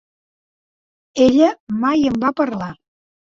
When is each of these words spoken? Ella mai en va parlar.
Ella 1.25 1.49
mai 1.85 2.07
en 2.13 2.17
va 2.25 2.33
parlar. 2.43 2.71